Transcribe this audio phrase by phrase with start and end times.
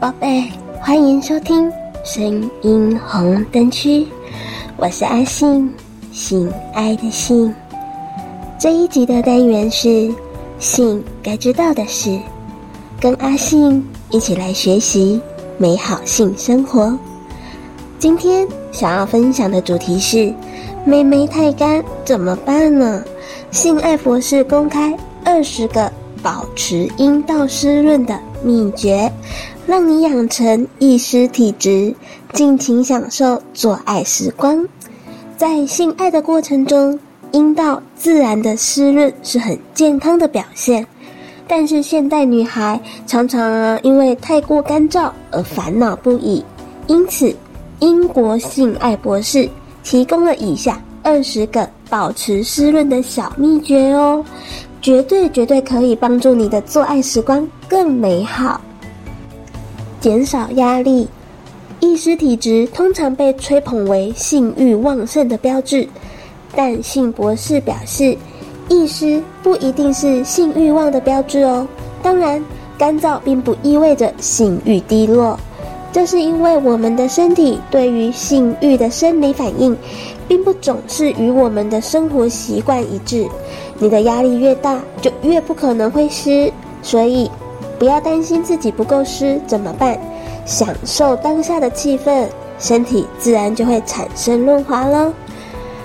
[0.00, 0.44] 宝贝，
[0.80, 1.68] 欢迎收听
[2.04, 4.06] 声音红灯区，
[4.76, 5.68] 我是阿信，
[6.12, 7.52] 性爱的信。
[8.60, 10.08] 这一集的单元是
[10.60, 12.16] 性该知道的事，
[13.00, 15.20] 跟阿信一起来学习
[15.56, 16.96] 美好性生活。
[17.98, 20.32] 今天想要分享的主题是：
[20.84, 23.02] 妹妹太干怎么办呢？
[23.50, 25.92] 性爱博士公开二十个
[26.22, 29.12] 保持阴道湿润的秘诀。
[29.68, 31.94] 让你养成易湿体质，
[32.32, 34.66] 尽情享受做爱时光。
[35.36, 36.98] 在性爱的过程中，
[37.32, 40.86] 阴道自然的湿润是很健康的表现。
[41.46, 46.42] 但是现代女孩常常啊，因为太过干燥而烦恼不已。
[46.86, 47.36] 因此，
[47.80, 49.46] 英国性爱博士
[49.84, 54.24] 提供了以下二十个保持湿润的小秘诀哦，
[54.80, 58.58] 绝对绝对可以帮助你的做爱时光更美好。
[60.00, 61.08] 减少压力，
[61.80, 65.88] 易湿体质通常被吹捧为性欲旺盛的标志，
[66.54, 68.16] 但性博士表示，
[68.68, 71.66] 易湿不一定是性欲旺的标志哦。
[72.02, 72.42] 当然，
[72.78, 75.38] 干燥并不意味着性欲低落，
[75.92, 79.76] 这是因为我们的身体对于性欲的生理反应，
[80.28, 83.26] 并不总是与我们的生活习惯一致。
[83.80, 87.28] 你的压力越大，就越不可能会湿，所以。
[87.78, 89.98] 不要担心自己不够湿怎么办？
[90.44, 92.26] 享受当下的气氛，
[92.58, 95.12] 身体自然就会产生润滑了。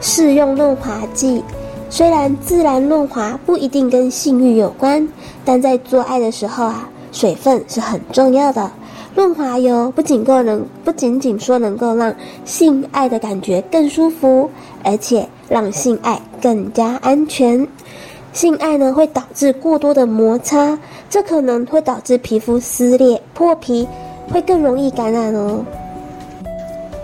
[0.00, 1.42] 适用润滑剂，
[1.90, 5.06] 虽然自然润滑不一定跟性欲有关，
[5.44, 8.70] 但在做爱的时候啊，水分是很重要的。
[9.14, 14.50] 润滑油不仅够能，不仅仅说能够让性爱的感觉更舒服，
[14.82, 17.66] 而且让性爱更加安全。
[18.34, 20.76] 性爱呢，会导致过多的摩擦，
[21.08, 23.86] 这可能会导致皮肤撕裂、破皮，
[24.30, 25.64] 会更容易感染哦。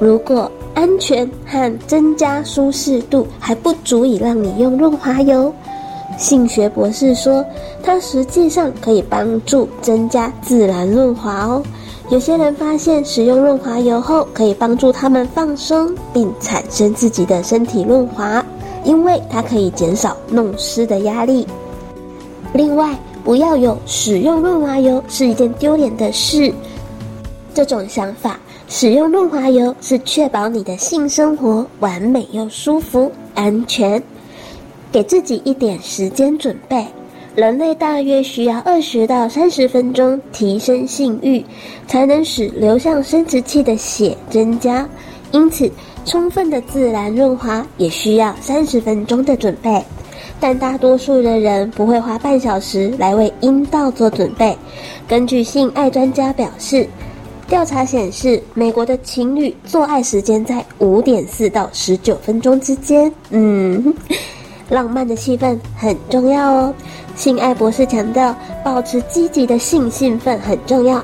[0.00, 5.54] 如果安全和增加舒适度还不足以让你用润滑油，
[6.18, 7.44] 性学博士说，
[7.80, 11.62] 它实际上可以帮助增加自然润滑哦。
[12.08, 18.44] 有些人发现使用润滑油后，可以帮助他们放松，并产生自己的身体润滑。
[18.84, 21.46] 因为它可以减少弄湿的压力。
[22.52, 26.52] 另外，不要有使用润滑油是一件丢脸的事。
[27.52, 28.38] 这种想法，
[28.68, 34.02] 使用润滑油是确保你的性生活完美又舒服、安全。
[34.92, 36.84] 给自己一点时间准备。
[37.36, 41.44] 人类大约需要二十到三十分钟提升性欲，
[41.86, 44.88] 才能使流向生殖器的血增加。
[45.30, 45.70] 因此，
[46.10, 49.80] 充分的自然润滑也需要三十分钟的准备，
[50.40, 54.58] 但大多数的人不会花半小时来为阴道做准备。
[55.06, 56.84] 根据性爱专家表示，
[57.46, 63.12] 调查显示，美国的情侣做爱时间在五点四到十九分钟之间。
[63.30, 63.94] 嗯，
[64.68, 66.74] 浪漫的气氛很重要哦。
[67.14, 68.34] 性爱博士强调，
[68.64, 71.00] 保持积极的性兴奋很重要，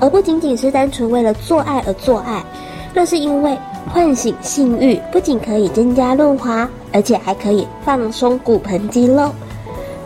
[0.00, 2.44] 而不仅仅是单纯为了做爱而做爱。
[2.92, 3.56] 那是因为。
[3.88, 9.30] 唤醒性欲不仅可以增加润滑，而且还可以放松骨盆肌肉。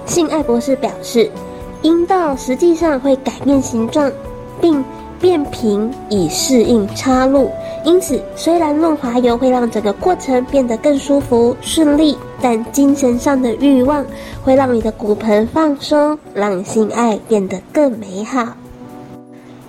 [0.07, 1.31] 性爱博士表示，
[1.83, 4.11] 阴道实际上会改变形状，
[4.61, 4.85] 并
[5.21, 7.51] 变平以适应插入。
[7.85, 14.05] 因此，虽然润滑油会让整个过程变得更舒服顺利，但精神上的欲望
[14.43, 18.47] 会让你的骨盆放松，让性爱变得更美好。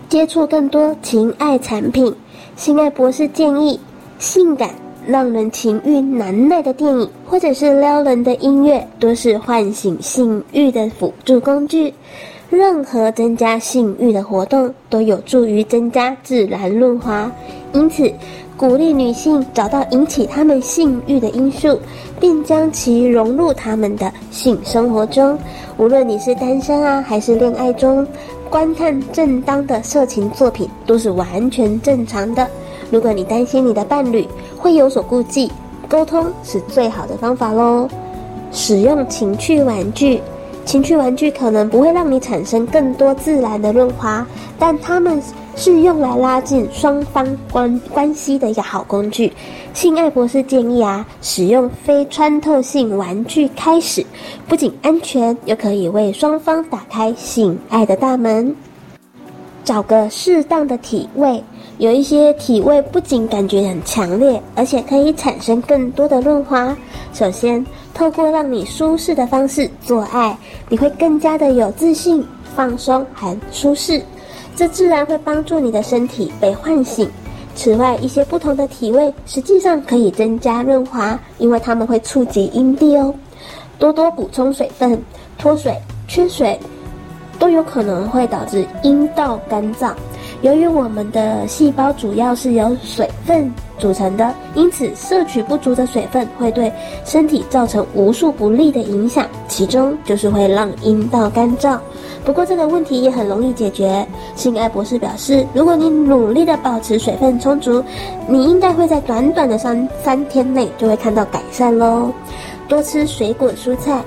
[0.08, 2.16] 接触更多情爱产品，
[2.56, 3.78] 性爱博士建议。
[4.20, 4.70] 性感、
[5.06, 11.94] 让人情欲难耐的电影，或者是撩人的音乐，都是唤醒性欲的辅助工具。
[12.50, 17.30] 任何增加性欲的活动，都有助于增加自然润滑。
[17.74, 18.10] 因此，
[18.56, 21.78] 鼓励女性找到引起她们性欲的因素，
[22.20, 25.38] 并将其融入她们的性生活中。
[25.78, 28.08] 无论你是单身啊，还是恋爱中，
[28.50, 32.48] 观看正当的色情作品，都是完全正常的。
[32.92, 34.28] 如果你担心你的伴侣
[34.58, 35.52] 会有所顾忌，
[35.90, 37.88] 沟通是最好的方法喽。
[38.52, 40.22] 使用情趣玩具，
[40.64, 44.26] 情趣玩具可能不会让你产生更多自然的润滑，
[44.58, 45.22] 但它们
[45.56, 49.32] 是用来拉近双方关关系的一个好工具。
[49.74, 54.06] 性爱博士建议啊，使用非穿透性玩具开始，
[54.48, 58.56] 不仅安全，又可以为双方打开性爱的大门。
[59.66, 61.44] 找个适当的体位。
[61.78, 66.74] 有一些体位不仅感觉很强烈，而且可以产生更多的润滑。
[67.12, 70.38] 首先，透过让你舒适的方式做爱，
[70.70, 72.26] 你会更加的有自信、
[72.56, 74.02] 放松和舒适。
[74.56, 77.10] 这自然会帮助你的身体被唤醒。
[77.56, 83.14] 此外，一些不同的体位实际上可以增加润滑，因为它们会触及阴蒂哦。
[83.78, 85.02] 多多补充水分，
[85.38, 85.76] 脱水、
[86.08, 86.58] 缺水
[87.40, 89.92] 都有可能会导致阴道干燥。
[90.42, 96.72] 由于我们的细胞主要是由水分组成的，因此摄取不足的水分会对
[97.04, 101.80] 身体造成无数不利的影响，其中就是会让阴道干燥。
[102.24, 104.06] 不过这个问题也很容易解决。
[104.36, 107.84] 性爱博士表示，如果你努力的保持水分充足，
[108.28, 112.12] 你应该会在短短的三三天内就会看到改善喽。
[112.68, 114.04] 多吃水果蔬菜。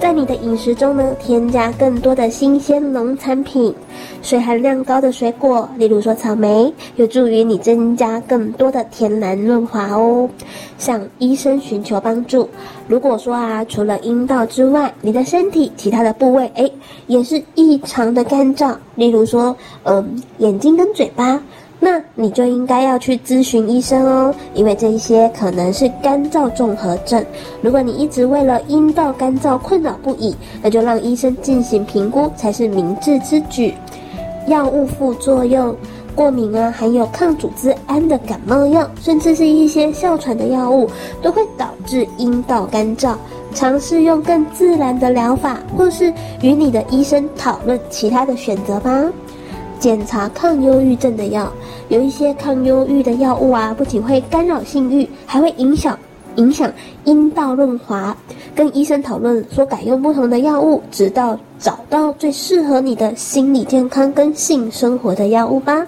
[0.00, 3.72] 在你的饮食中呢，添加更多的新鲜农产品、
[4.22, 10.26] 水含量高的水果，例如说草莓，有助于你增加更多的天然润滑哦。
[10.78, 12.48] 向医生寻求帮助。
[12.88, 16.72] 如果说啊，除了阴道之外，你的身体其他的部位，诶，
[17.06, 21.40] 也是异常的干燥，例如说，嗯，眼睛跟嘴巴。
[21.82, 27.24] 那你就应该要去咨询医生哦，因为这一些可能是干燥综合症。
[27.62, 33.74] 如果你一直为了阴道干燥困扰不已，那就让医生进行评估才是明智之举。
[34.46, 35.74] 药物副作用、
[36.14, 40.86] 过敏啊，含有抗组织胺的感冒药，甚至是一些哮喘的药物，
[41.22, 43.14] 都会导致阴道干燥。
[43.54, 46.12] 尝试用更自然的疗法，或是
[46.42, 49.04] 与你的医生讨论其他的选择吧。
[49.80, 51.50] 检查抗忧郁症的药，
[51.88, 55.98] 有一些抗忧郁的药物啊，不仅会干扰性欲，还会影响
[56.36, 56.70] 影响
[57.04, 58.14] 阴道润滑。
[58.54, 65.86] 跟医生讨论说改用不同的药物，直到找到最适合你的心理健康跟性生活的药物吧。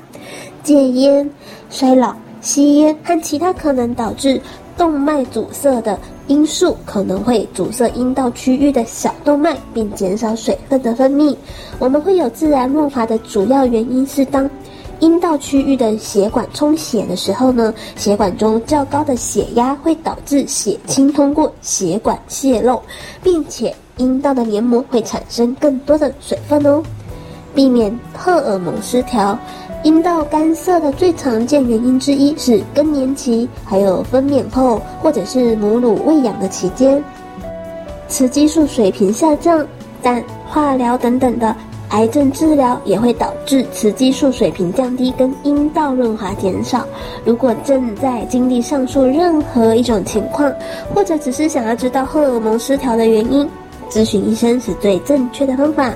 [0.62, 1.28] 戒烟、
[1.68, 4.40] 衰老、吸烟和其他可能导致
[4.76, 11.36] 动脉阻塞的因素可能会阻塞阴道区域的小动脉，并减少水分的分泌。
[11.78, 14.48] 我们会有自然润滑的主要原因是，当
[15.00, 22.80] 阴道区域的血管充血的时候呢，血管中较高的血压会导致血清通过血管泄漏，
[23.22, 26.82] 并且阴道的黏膜会产生更多的水分哦。
[27.54, 29.38] 避免荷尔蒙失调。
[29.82, 37.02] 阴道干涩的最常见原因之一是更年期，还有分娩后或者是母乳喂养的期间，
[38.06, 39.66] 雌激素水平下降。
[40.00, 41.54] 但化疗等等的
[41.90, 46.86] 癌症治疗也会导致雌激素水平降低，跟阴道润滑减少。
[47.24, 50.52] 如果正在经历上述任何一种情况，
[50.94, 53.48] 或者只是想要知道荷尔蒙失调的原因，
[53.90, 55.92] 咨询医生是最正确的方法。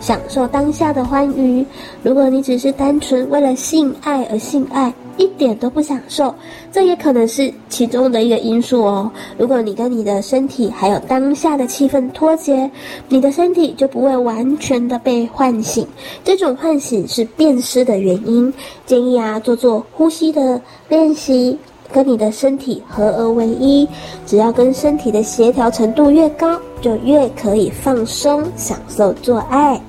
[0.00, 1.64] 享受当下的欢愉。
[2.02, 6.34] 如果你只是单纯为了性爱而性爱，一点都不享受，
[6.72, 9.10] 这也可能是其中的一个因素哦。
[9.36, 12.70] 如果你跟你的身体还有当下的气氛脱节，
[13.08, 15.86] 你的身体就不会完全的被唤醒。
[16.24, 18.52] 这种唤醒是变湿的原因。
[18.86, 21.58] 建议啊，做做呼吸的练习，
[21.92, 23.88] 跟你的身体合而为一。
[24.26, 29.80] 只要跟身体的协调程度越高，就越可以放松，享受做爱。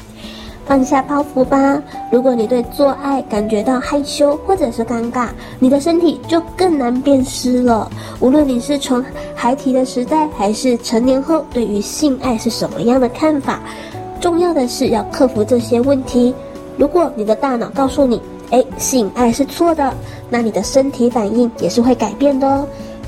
[0.63, 1.81] 放下包袱吧。
[2.12, 7.92] 如果你对做爱感觉到害羞或者是尴尬，你的身体就更难变湿了。
[8.21, 9.04] 无论你是从
[9.35, 13.59] 孩提的时代，还是成年后，对于性爱是什么样的看法，
[14.21, 16.33] 重要的是要克服这些问题。
[16.78, 19.93] 如果你的大脑告诉你，诶，性爱是错的，
[20.29, 22.67] 那你的身体反应也是会改变的哦。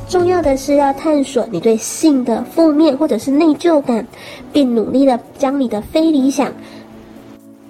[0.09, 4.05] 重要的是要探索你对性的负面或者是内疚感，
[4.51, 6.51] 并努力的将你的非理想。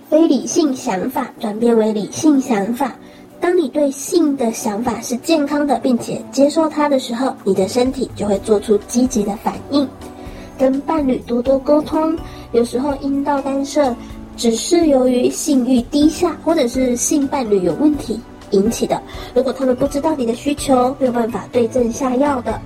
[0.10, 2.96] 非理性想法转变为理性想法。
[3.40, 9.88] 当你对性的想法是健康的，并且接受它的时候，你的身体就会做出积极的反应。
[10.58, 12.18] 跟伴侣多多沟通。
[12.52, 13.96] 有时候阴道干涩
[14.36, 18.20] 只是由于性欲低下，或者是性伴侣有问题
[18.52, 19.02] 引起的。
[19.34, 22.60] 如果他们不知道你的需求，没有办法对症下药的，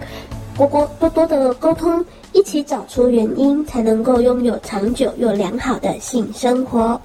[0.57, 6.99] 多多多多的沟通，一起找出原因，才能够拥有长久又良好的性生活。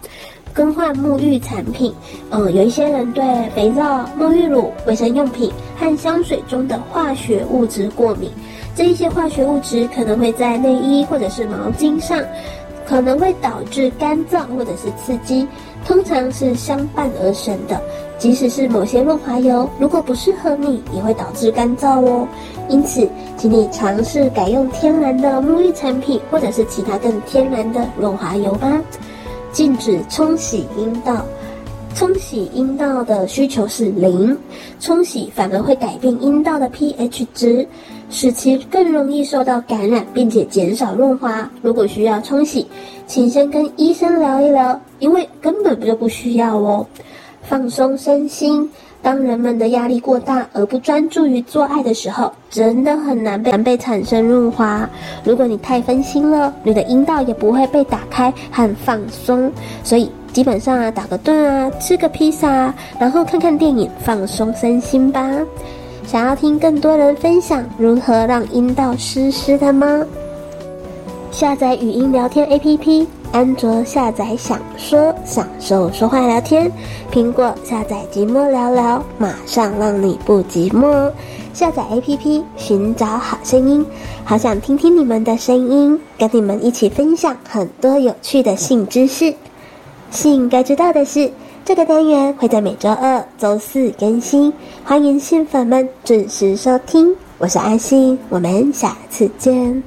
[0.54, 1.94] 更换沐浴产品，
[2.28, 8.30] 嗯，有一些人对肥皂、沐浴乳、卫生用品和香水中的化学物质过敏。
[8.74, 12.22] 这一些化学物质可能会在内衣或者是毛巾上，
[12.92, 15.48] 可能会导致干燥或者是刺激，
[15.86, 17.80] 通常是相伴而生的。
[18.18, 22.28] 即使是某些润滑油，如果不适合你，也会导致干燥哦。
[22.68, 23.08] 因此，
[23.38, 28.78] 请你尝试改用天然的沐浴产品，或者是其他更天然的润滑油吧。
[29.52, 31.24] 禁止冲洗阴道，
[31.94, 34.36] 冲洗阴道的需求是零，
[34.80, 37.66] 冲洗反而会改变阴道的 pH 值，
[38.12, 41.50] 使其更容易受到感染，并且减少润滑。
[41.62, 42.66] 如果需要冲洗，
[43.06, 46.86] 请先跟医生聊一聊，因为根本就不需要哦。
[47.42, 54.88] 放松身心，当人们的压力过大而不专注于做爱的时候，真的很难被难被产生润滑。
[55.24, 59.50] 如果你太分心了，你的阴道也不会被打开和放松。
[59.82, 65.38] 所以基本上啊，打个盹啊，吃个披萨，然后看看电影，放松身心吧。
[66.06, 70.04] 想要听更多人分享如何让阴道湿湿的吗？
[71.30, 76.70] 下载语音聊天 APP，安卓下载想说享受说话聊天，
[77.10, 81.10] 苹果下载寂寞聊聊，马上让你不寂寞。
[81.54, 83.86] 下载 APP，寻找好声音，
[84.24, 89.34] 好想听听你们的声音，跟你们一起分享很多有趣的性知识。
[90.10, 91.30] 性该知道的事，
[91.64, 94.52] 这个单元会在每周二、周四更新，
[94.84, 97.14] 欢迎新粉们准时收听。
[97.38, 99.80] 我是阿信，我们下次见。